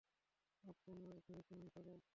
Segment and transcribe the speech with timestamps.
[0.63, 2.01] আপনার ভেবেছেন আমি পাগল।